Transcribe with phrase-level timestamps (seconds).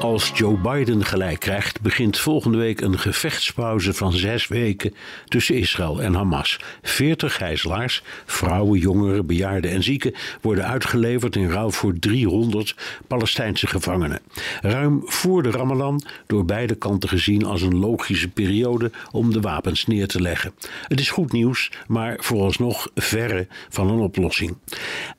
[0.00, 4.94] Als Joe Biden gelijk krijgt, begint volgende week een gevechtspauze van zes weken
[5.24, 6.60] tussen Israël en Hamas.
[6.82, 12.76] Veertig gijzelaars, vrouwen, jongeren, bejaarden en zieken, worden uitgeleverd in ruil voor 300
[13.06, 14.20] Palestijnse gevangenen.
[14.60, 19.86] Ruim voor de Ramadan, door beide kanten gezien als een logische periode om de wapens
[19.86, 20.54] neer te leggen.
[20.82, 24.56] Het is goed nieuws, maar vooralsnog verre van een oplossing.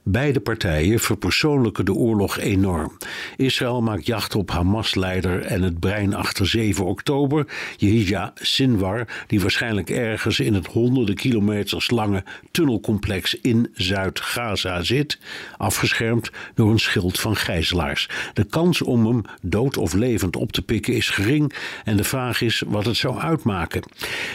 [0.03, 2.97] Beide partijen verpersoonlijken de oorlog enorm.
[3.37, 9.41] Israël maakt jacht op Hamas Hamas-leider en het brein achter 7 oktober, Yehia Sinwar, die
[9.41, 15.19] waarschijnlijk ergens in het honderden kilometers lange tunnelcomplex in Zuid-Gaza zit,
[15.57, 18.09] afgeschermd door een schild van gijzelaars.
[18.33, 21.53] De kans om hem dood of levend op te pikken is gering
[21.83, 23.83] en de vraag is wat het zou uitmaken.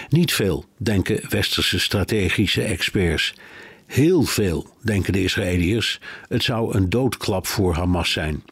[0.09, 3.35] Niet veel, denken westerse strategische experts.
[3.87, 6.01] Heel veel, denken de Israëliërs.
[6.29, 8.43] Het zou een doodklap voor Hamas zijn.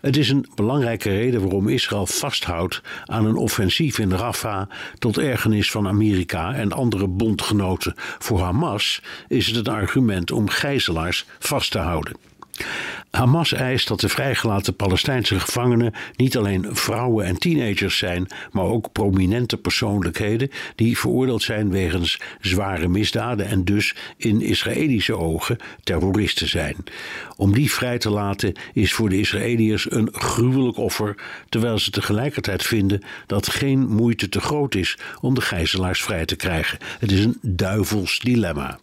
[0.00, 5.70] Het is een belangrijke reden waarom Israël vasthoudt aan een offensief in Rafah tot ergernis
[5.70, 7.94] van Amerika en andere bondgenoten.
[7.96, 12.16] Voor Hamas is het een argument om gijzelaars vast te houden.
[13.10, 18.92] Hamas eist dat de vrijgelaten Palestijnse gevangenen niet alleen vrouwen en teenagers zijn, maar ook
[18.92, 26.76] prominente persoonlijkheden die veroordeeld zijn wegens zware misdaden en dus in Israëlische ogen terroristen zijn.
[27.36, 31.14] Om die vrij te laten is voor de Israëliërs een gruwelijk offer,
[31.48, 36.36] terwijl ze tegelijkertijd vinden dat geen moeite te groot is om de gijzelaars vrij te
[36.36, 36.78] krijgen.
[36.98, 38.78] Het is een duivels dilemma.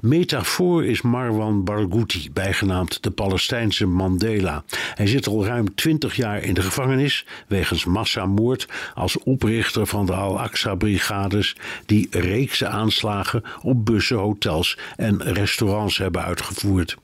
[0.00, 4.64] Metafoor is Marwan Barghouti, bijgenaamd de Palestijnse Mandela.
[4.94, 10.12] Hij zit al ruim twintig jaar in de gevangenis wegens massamoord als oprichter van de
[10.12, 16.96] Al-Aqsa-brigades die reeksen aanslagen op bussen, hotels en restaurants hebben uitgevoerd.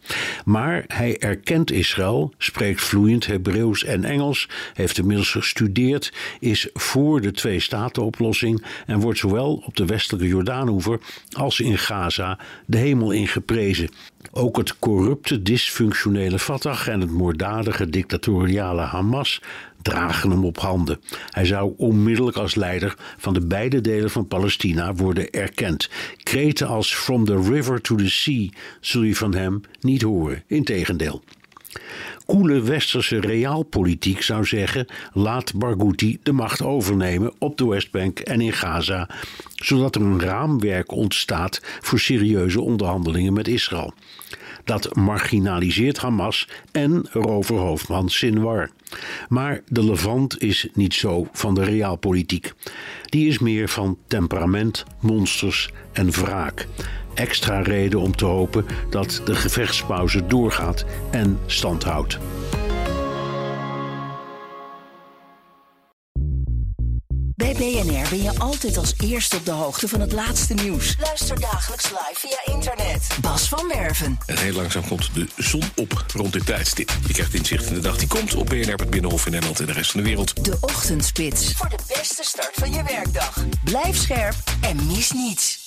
[0.44, 7.32] Maar hij erkent Israël, spreekt vloeiend Hebreeuws en Engels, heeft inmiddels gestudeerd, is voor de
[7.32, 11.00] twee-staten-oplossing en wordt zowel op de westelijke Jordaanoever
[11.32, 13.88] als in Gaza de hemel ingeprezen.
[14.32, 19.40] Ook het corrupte, dysfunctionele Fatah en het moorddadige dictatoriale Hamas
[19.82, 21.00] dragen hem op handen.
[21.30, 25.90] Hij zou onmiddellijk als leider van de beide delen van Palestina worden erkend.
[26.22, 28.48] Kreten als From the River to the Sea
[28.80, 30.42] zul je van hem niet horen.
[30.46, 31.22] Integendeel.
[32.26, 38.52] Koele westerse realpolitiek zou zeggen: laat Barghouti de macht overnemen op de Westbank en in
[38.52, 39.08] Gaza,
[39.54, 43.94] zodat er een raamwerk ontstaat voor serieuze onderhandelingen met Israël.
[44.64, 48.70] Dat marginaliseert Hamas en roverhoofdman Sinwar.
[49.28, 52.52] Maar de Levant is niet zo van de realpolitiek.
[53.04, 56.66] Die is meer van temperament, monsters en wraak
[57.14, 62.18] extra reden om te hopen dat de gevechtspauze doorgaat en standhoudt.
[67.36, 70.96] Bij BNR ben je altijd als eerste op de hoogte van het laatste nieuws.
[71.00, 73.08] Luister dagelijks live via internet.
[73.20, 74.18] Bas van Werven.
[74.26, 76.92] En heel langzaam komt de zon op rond dit tijdstip.
[77.06, 79.66] Je krijgt inzicht in de dag die komt op BNR, het Binnenhof in Nederland en
[79.66, 80.44] de rest van de wereld.
[80.44, 81.52] De Ochtendspits.
[81.52, 83.44] Voor de beste start van je werkdag.
[83.64, 85.63] Blijf scherp en mis niets.